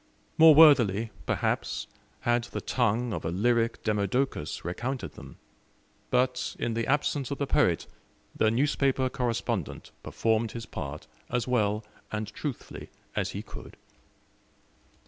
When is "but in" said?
6.09-6.73